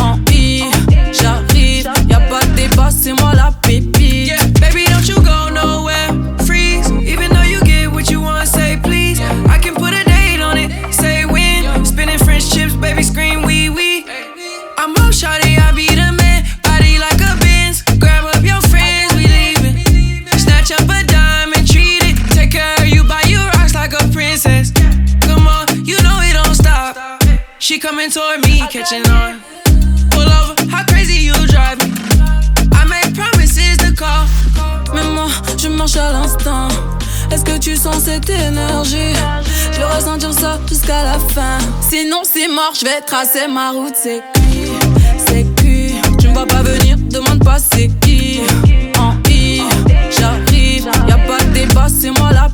En 0.00 0.18
I, 0.30 0.64
j'arrive. 1.12 1.88
Y'a 2.10 2.20
pas 2.20 2.40
de 2.40 2.50
débat, 2.56 2.90
c'est 2.90 3.12
moi 3.14 3.32
la 3.34 3.52
pépite. 3.62 4.32
Baby, 4.60 4.84
don't 4.90 5.06
you 5.08 5.16
go 5.16 5.50
nowhere. 5.54 5.85
She 27.76 27.80
coming 27.80 28.10
toward 28.10 28.40
me, 28.46 28.60
catching 28.70 29.06
on. 29.10 29.42
Pull 30.08 30.22
over, 30.22 30.54
how 30.70 30.82
crazy 30.86 31.26
you 31.26 31.34
drive 31.46 31.76
me. 31.84 31.92
I 32.72 32.86
make 32.88 33.14
promises 33.14 33.76
to 33.84 33.92
call. 33.92 34.24
Mais 34.94 35.04
moi, 35.12 35.26
je 35.58 35.68
marche 35.68 35.96
à 35.96 36.10
l'instant. 36.10 36.68
Est-ce 37.30 37.44
que 37.44 37.58
tu 37.58 37.76
sens 37.76 38.04
cette 38.04 38.30
énergie? 38.30 39.12
Je 39.72 39.78
veux 39.78 39.86
ressentir 39.94 40.32
ça 40.32 40.58
jusqu'à 40.66 41.02
la 41.04 41.18
fin. 41.34 41.58
Sinon, 41.86 42.22
c'est 42.24 42.48
mort, 42.48 42.72
je 42.80 42.86
vais 42.86 43.02
tracer 43.02 43.46
ma 43.46 43.72
route. 43.72 43.94
C'est 43.94 44.22
cuit, 44.32 44.70
c'est 45.28 45.44
cuit. 45.56 45.96
Tu 46.18 46.28
me 46.28 46.32
vois 46.32 46.46
pas 46.46 46.62
venir, 46.62 46.96
demande 46.96 47.44
pas 47.44 47.58
c'est 47.58 47.88
qui. 48.00 48.40
En 48.98 49.12
I, 49.28 49.60
j'arrive. 50.18 50.88
Y'a 51.06 51.18
pas 51.18 51.44
de 51.44 51.50
débat, 51.52 51.88
c'est 51.88 52.10
moi 52.10 52.32
la 52.32 52.48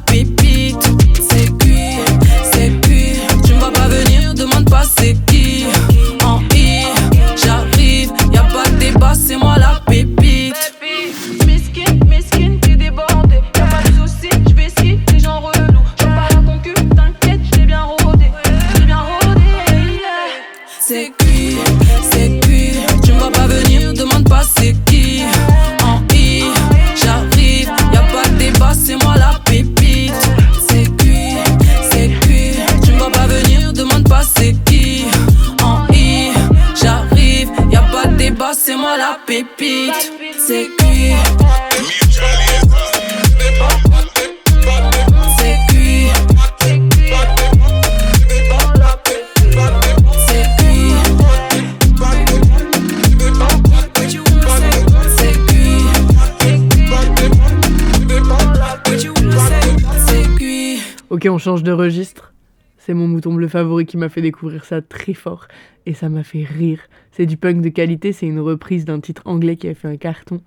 Ok, 61.23 61.31
on 61.31 61.39
change 61.39 61.63
de 61.63 61.71
registre. 61.71 62.35
C'est 62.79 62.95
mon 62.95 63.07
mouton 63.07 63.33
bleu 63.33 63.47
favori 63.47 63.87
qui 63.87 63.97
m'a 63.97 64.09
fait 64.09 64.23
découvrir 64.23 64.65
ça 64.65 64.83
très 64.83 65.15
fort 65.15 65.47
et 65.87 65.95
ça 65.95 66.09
m'a 66.09 66.25
fait 66.25 66.43
rire. 66.43 66.81
C'est 67.13 67.27
du 67.27 67.37
punk 67.37 67.61
de 67.61 67.69
qualité, 67.69 68.13
c'est 68.13 68.27
une 68.27 68.41
reprise 68.41 68.85
d'un 68.85 68.99
titre 68.99 69.23
anglais 69.25 69.55
qui 69.55 69.69
a 69.69 69.75
fait 69.77 69.87
un 69.87 69.97
carton. 69.97 70.41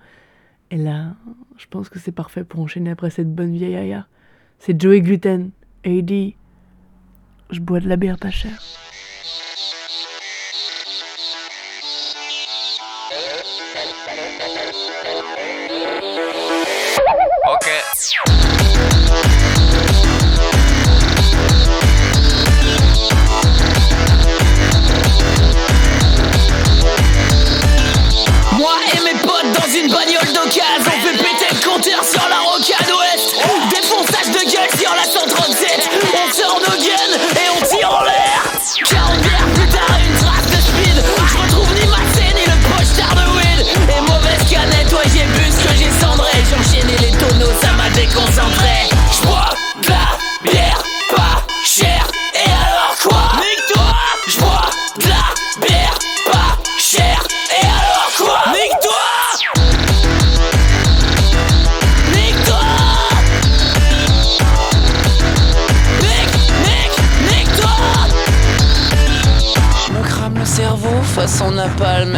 Et 0.72 0.76
là, 0.76 1.16
je 1.56 1.66
pense 1.70 1.88
que 1.88 1.98
c'est 1.98 2.12
parfait 2.12 2.44
pour 2.44 2.60
enchaîner 2.60 2.90
après 2.90 3.10
cette 3.10 3.34
bonne 3.34 3.54
vieille 3.54 3.78
Aya. 3.78 4.06
C'est 4.60 4.78
Joey 4.78 5.00
Gluten, 5.00 5.52
AD. 5.86 6.12
Je 7.52 7.60
bois 7.62 7.80
de 7.80 7.88
la 7.88 7.96
bière 7.96 8.18
pas 8.18 8.32
chère. 8.32 8.62
Ok. 17.48 17.95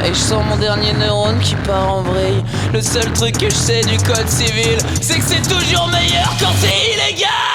et 0.04 0.14
je 0.14 0.20
sens 0.20 0.43
mon 0.50 0.58
dernier 0.58 0.93
neurone 0.93 1.39
qui 1.39 1.56
part 1.56 1.93
en 1.93 2.02
vrille. 2.02 2.43
Le 2.74 2.82
seul 2.82 3.12
truc 3.14 3.38
que 3.38 3.50
je 3.50 3.56
sais 3.56 3.82
du 3.82 3.98
code 3.98 4.28
civil, 4.28 4.78
c'est 5.02 5.20
que 5.20 5.26
c'est 5.26 5.41
toujours 5.41 5.88
meilleur 5.88 6.30
quand 6.39 6.54
c'est 6.60 6.93
illégal 6.93 7.47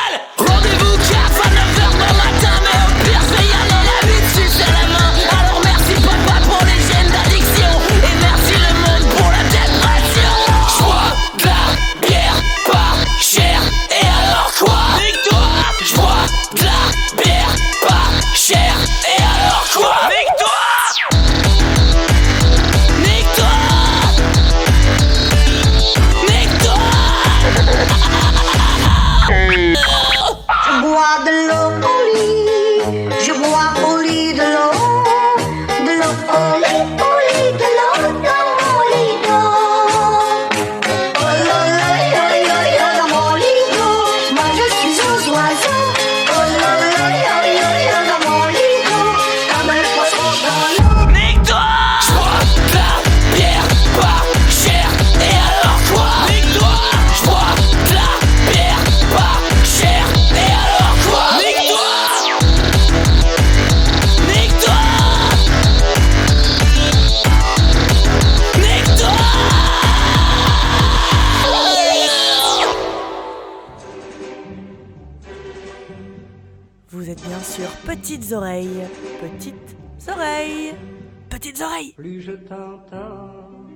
Plus 81.97 82.23
je 82.23 82.33
t'entends, 82.33 83.67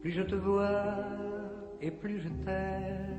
plus 0.00 0.10
je 0.10 0.22
te 0.22 0.34
vois 0.34 0.96
et 1.80 1.90
plus 1.90 2.18
je 2.18 2.28
t'aime. 2.44 3.10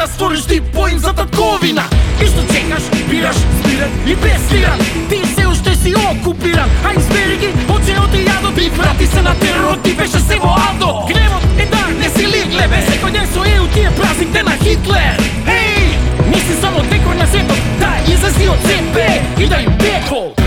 да 0.00 0.06
сториш 0.06 0.42
ти 0.46 0.60
поим 0.60 0.98
за 0.98 1.12
татковина. 1.12 1.84
И 2.22 2.26
што 2.26 2.40
чекаш, 2.52 2.84
бираш, 3.10 3.36
спирен 3.36 3.92
и 4.06 4.16
престиран 4.16 4.78
Ти 5.08 5.20
се 5.34 5.46
уште 5.46 5.74
си 5.74 5.94
окупиран, 5.94 6.70
а 6.84 6.92
избери 6.98 7.36
ги 7.36 7.50
од 7.68 7.84
женот 7.84 8.14
и 8.14 8.24
јадот 8.24 8.58
И 8.60 8.70
прати 8.76 9.06
се 9.06 9.22
на 9.22 9.34
теророт, 9.40 9.82
ти 9.82 9.92
беше 9.92 10.20
се 10.20 10.36
во 10.40 10.52
Алдо 10.68 11.06
Гневот 11.08 11.44
е 11.58 11.66
да, 11.66 11.84
не 12.00 12.08
си 12.16 12.26
лигле, 12.26 12.68
бе 12.68 12.80
Секој 12.88 13.12
ден 13.12 13.28
со 13.32 13.44
еу 13.44 13.68
ти 13.74 13.80
е 13.80 13.90
празникте 13.96 14.42
на 14.42 14.56
Хитлер. 14.56 15.16
Ей, 15.46 15.86
hey! 15.88 16.30
не 16.32 16.40
си 16.40 16.60
само 16.60 16.82
декор 16.82 17.14
на 17.14 17.26
сепот, 17.26 17.60
да 17.80 17.92
излези 18.12 18.48
од 18.48 18.60
себе 18.68 19.08
и 19.38 19.48
да 19.48 19.60
им 19.60 19.72
бекол. 19.80 20.39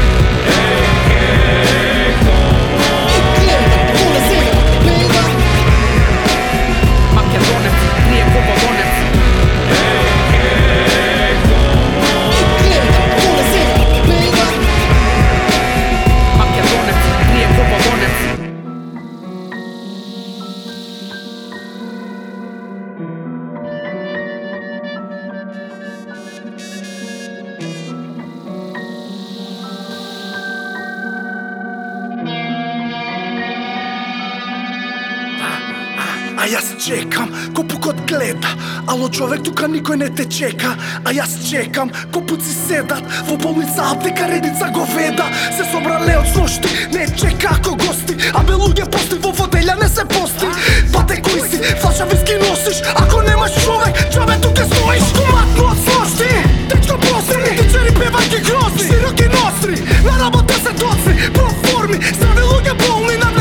Ало 38.94 39.08
човек 39.10 39.42
тука 39.42 39.66
никој 39.66 39.98
не 39.98 40.08
те 40.14 40.24
чека 40.30 40.76
А 41.02 41.10
јас 41.10 41.32
чекам, 41.50 41.90
копуци 42.14 42.52
седат 42.54 43.02
Во 43.26 43.34
болница 43.42 43.88
аптека 43.90 44.28
редица 44.30 44.68
го 44.70 44.86
веда 44.94 45.26
Се 45.58 45.66
собрале 45.72 46.14
од 46.20 46.30
сошти, 46.36 46.70
не 46.94 47.08
чека 47.18 47.56
ако 47.58 47.74
гости 47.74 48.14
А 48.38 48.44
бе 48.46 48.54
луѓе 48.54 48.86
пости, 48.94 49.18
во 49.18 49.32
воделја 49.34 49.80
не 49.82 49.90
се 49.90 50.06
пости. 50.06 50.46
Па 50.94 51.02
Бате 51.02 51.18
кој 51.26 51.42
си, 51.42 51.58
флаша 51.82 52.06
виски 52.12 52.38
носиш 52.44 52.84
Ако 52.94 53.24
немаш 53.26 53.58
човек, 53.66 53.98
човек 54.14 54.46
тука 54.46 54.70
стоиш. 54.70 55.10
Коматно 55.18 55.72
од 55.74 55.82
сошти, 55.90 56.30
течко 56.70 57.00
прости 57.02 57.58
Тичери 57.64 57.98
певајки 57.98 58.46
грозни, 58.46 58.92
широки 58.92 59.32
ностри 59.34 59.82
На 60.06 60.20
работа 60.22 60.54
се 60.54 60.78
доцни, 60.78 61.18
проформи 61.34 61.98
Здрави 62.14 62.46
луѓе 62.46 62.78
болни 62.86 63.18
на 63.18 63.34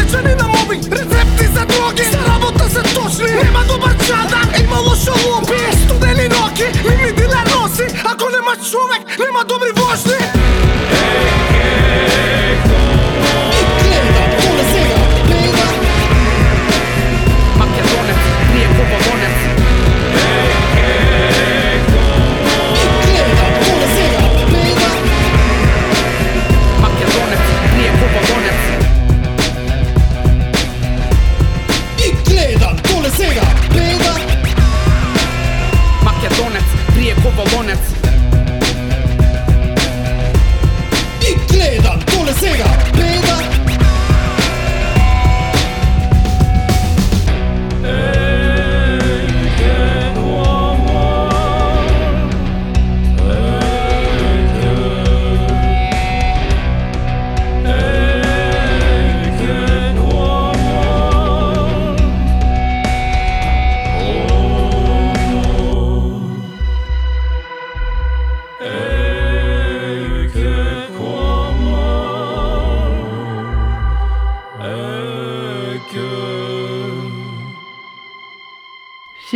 Człowiek 8.70 9.18
nie 9.18 9.32
ma 9.32 9.44
dobrej 9.44 9.72
włożny 9.72 10.41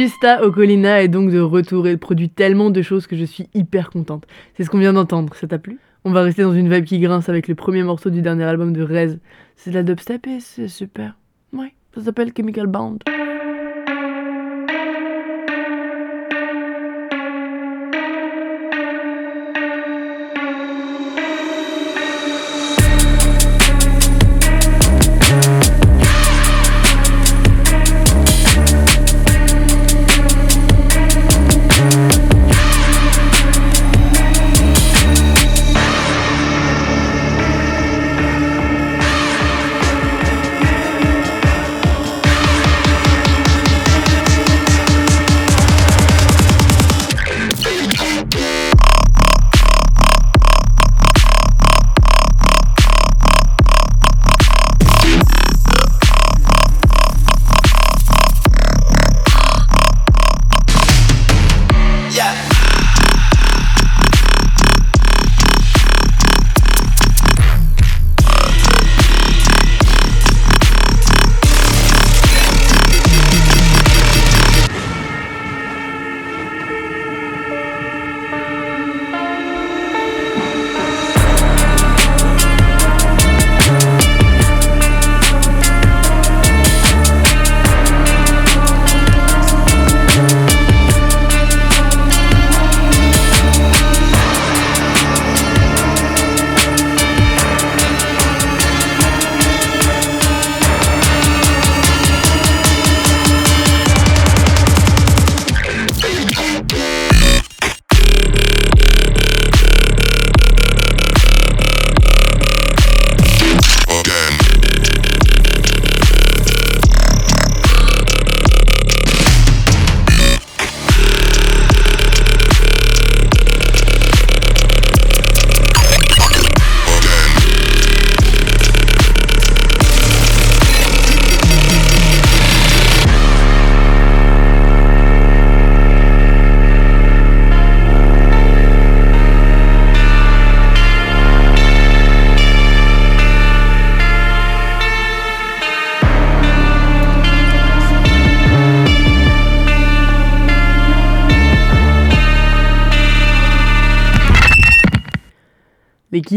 Shista 0.06 0.44
Okolina 0.44 1.02
est 1.02 1.08
donc 1.08 1.32
de 1.32 1.40
retour 1.40 1.88
et 1.88 1.96
produit 1.96 2.28
tellement 2.28 2.70
de 2.70 2.80
choses 2.80 3.08
que 3.08 3.16
je 3.16 3.24
suis 3.24 3.48
hyper 3.54 3.90
contente. 3.90 4.24
C'est 4.56 4.62
ce 4.62 4.70
qu'on 4.70 4.78
vient 4.78 4.92
d'entendre, 4.92 5.34
ça 5.34 5.48
t'a 5.48 5.58
plu? 5.58 5.80
On 6.04 6.12
va 6.12 6.22
rester 6.22 6.42
dans 6.42 6.54
une 6.54 6.72
vibe 6.72 6.84
qui 6.84 7.00
grince 7.00 7.28
avec 7.28 7.48
le 7.48 7.56
premier 7.56 7.82
morceau 7.82 8.08
du 8.08 8.22
dernier 8.22 8.44
album 8.44 8.72
de 8.72 8.84
Rez. 8.84 9.18
C'est 9.56 9.70
de 9.70 9.74
la 9.74 9.82
dubstep 9.82 10.24
et 10.28 10.38
c'est 10.38 10.68
super. 10.68 11.16
Ouais, 11.52 11.74
ça 11.92 12.02
s'appelle 12.02 12.30
Chemical 12.36 12.68
Bound. 12.68 13.02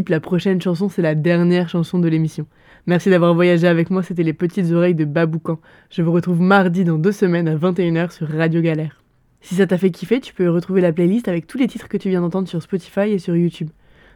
La 0.10 0.20
prochaine 0.20 0.62
chanson, 0.62 0.88
c'est 0.88 1.02
la 1.02 1.16
dernière 1.16 1.68
chanson 1.68 1.98
de 1.98 2.08
l'émission. 2.08 2.46
Merci 2.86 3.10
d'avoir 3.10 3.34
voyagé 3.34 3.68
avec 3.68 3.90
moi, 3.90 4.04
c'était 4.04 4.22
les 4.22 4.34
petites 4.34 4.72
oreilles 4.72 4.94
de 4.94 5.04
Baboucan. 5.04 5.60
Je 5.90 6.04
vous 6.04 6.12
retrouve 6.12 6.42
mardi 6.42 6.84
dans 6.84 7.00
deux 7.00 7.12
semaines 7.12 7.48
à 7.48 7.56
21h 7.56 8.12
sur 8.12 8.28
Radio 8.28 8.62
Galère. 8.62 9.02
Si 9.42 9.56
ça 9.56 9.66
t'a 9.66 9.80
fait 9.80 9.90
kiffer, 9.90 10.20
tu 10.20 10.36
peux 10.36 10.48
retrouver 10.48 10.82
la 10.82 10.94
playlist 10.94 11.28
avec 11.28 11.48
tous 11.48 11.58
les 11.58 11.68
titres 11.68 11.88
que 11.88 11.98
tu 11.98 12.10
viens 12.10 12.22
d'entendre 12.22 12.48
sur 12.48 12.62
Spotify 12.62 13.10
et 13.10 13.18
sur 13.18 13.36
YouTube. 13.36 13.70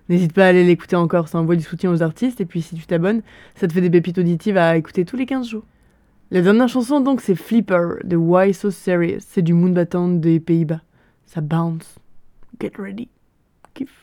N'hésite 0.10 0.34
pas 0.34 0.46
à 0.46 0.50
aller 0.50 0.64
l'écouter 0.64 0.96
encore, 0.96 1.28
ça 1.28 1.40
envoie 1.40 1.56
du 1.56 1.64
soutien 1.64 1.92
aux 1.92 2.04
artistes, 2.04 2.40
et 2.40 2.46
puis 2.46 2.62
si 2.62 2.76
tu 2.76 2.86
t'abonnes, 2.86 3.24
ça 3.56 3.68
te 3.68 3.74
fait 3.74 3.82
des 3.82 3.90
pépites 3.90 4.20
auditives 4.20 4.58
à 4.58 4.78
écouter 4.78 5.06
tous 5.06 5.18
les 5.18 5.26
15 5.26 5.48
jours. 5.48 5.66
La 6.30 6.42
dernière 6.42 6.70
chanson 6.70 7.00
donc 7.00 7.20
c'est 7.20 7.36
Flipper 7.36 7.96
de 8.04 8.16
Why 8.16 8.54
So 8.54 8.70
Serious, 8.70 9.22
c'est 9.22 9.42
du 9.42 9.54
Moonbaton 9.54 10.20
des 10.20 10.40
Pays-Bas. 10.40 10.82
Ça 11.26 11.42
bounce. 11.42 11.96
Get 12.60 12.74
ready. 12.78 13.10
Kiff. 13.74 14.03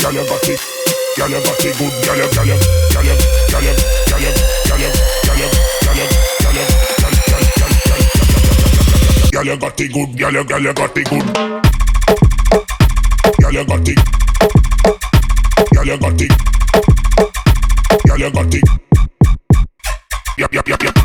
Gyal 0.00 0.14
you 0.14 0.24
got 0.28 0.48
it. 0.48 0.60
Girl, 1.16 1.28
you 1.28 1.40
got 1.44 1.64
it 1.64 1.78
good. 1.78 1.92
gyal 2.02 2.18
you, 2.18 2.26
gyal 2.34 2.46
you, 2.46 2.56
gyal 2.90 3.04
you, 3.04 3.14
gyal 3.50 3.62
you, 3.62 3.72
gyal 4.08 4.20
you, 4.20 4.30
gyal 4.66 4.80
you, 4.80 4.90
gyal 5.24 5.38
you, 5.38 5.48
gyal 5.84 5.94
you, 5.94 5.94
gyal 5.94 5.96
you, 5.96 6.06
gyal 6.34 6.54
you 6.56 7.44
gyal 9.34 9.46
it 9.46 9.92
gyal 9.92 10.18
Girl, 10.18 10.32
gyal 10.32 10.44
girl, 10.44 10.60
gyal 10.60 10.72
got 10.74 10.96
it 10.96 11.08
good. 11.10 11.26
Girl, 13.40 13.52
you 13.52 13.64
got 13.64 13.88
it. 13.88 13.98
Girl, 15.74 15.84
you 15.84 15.98
gyal 15.98 16.20
it. 16.20 16.32
Girl, 18.06 18.18
you 18.18 18.30
got 18.30 18.54
it. 18.54 18.64
Yup, 20.38 20.52
yup, 20.54 20.68
yup, 20.68 20.82
yup. 20.82 21.03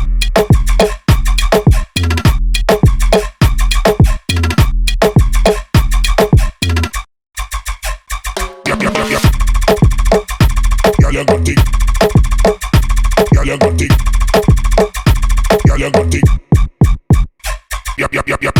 You 11.20 11.26
got 11.26 11.48
it. 11.48 11.58
Girl, 13.34 13.44
you 13.44 13.58
got 13.58 13.82
it. 13.82 13.92
Girl, 15.66 15.78
you 15.78 15.90
got 15.90 16.14
it. 16.14 16.24
Yep, 17.98 18.14
yep, 18.14 18.28
yep, 18.28 18.42
yep. 18.42 18.54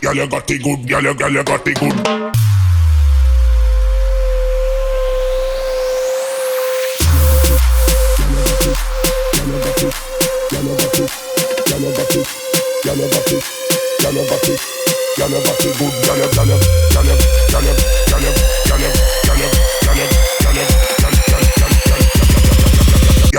Girl, 0.00 0.14
you 0.14 0.26
got 0.28 0.50
it 0.50 0.62
good. 0.62 0.88
Girl, 0.88 1.02
you, 1.02 1.14
girl, 1.14 1.32
you 1.32 1.42
got 1.42 1.66
it 1.66 1.80
good. 1.80 1.96
Girl, 12.84 12.96
you 12.96 13.10
got 13.10 13.32
it 13.32 13.65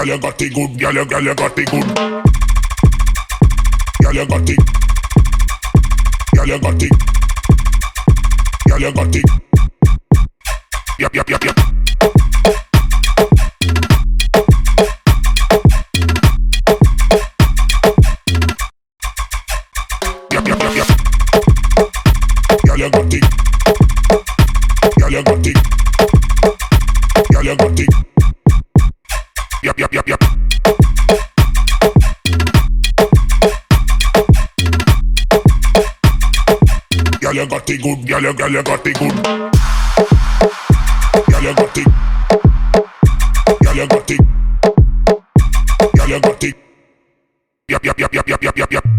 gyal 0.07 0.19
got 0.19 0.41
it, 0.41 0.53
gyal 8.67 8.93
yep, 10.99 11.15
yep, 11.15 11.29
yep, 11.29 11.43
yep. 11.43 11.76
Y'all 22.87 23.03
got 23.03 23.13
it. 23.13 23.23
Y'all 24.97 25.11
got 25.21 25.45
it. 25.45 25.57
Y'all 27.33 27.55
got 27.57 27.79
it. 27.79 27.89
Yup, 29.61 29.77
yup, 29.77 29.93
yup, 29.93 30.07
yup. 30.07 30.23
Y'all 37.21 37.45
got 37.45 37.69
it 37.69 37.81
good. 37.83 38.07
Y'all 38.07 38.21
got 38.21 38.87
it 38.87 38.97
good. 38.97 39.15
Y'all 41.27 41.53
got 41.53 41.77
it. 41.77 41.87
Y'all 43.63 43.87
got 43.87 44.11
it. 44.11 44.21
Y'all 46.07 46.19
got 46.21 46.43
it. 46.43 46.55
Yup, 47.67 47.83
yup, 47.83 47.99
yup, 47.99 48.13
yup, 48.15 48.41
yup, 48.41 48.57
yup, 48.57 48.71
yup. 48.71 48.96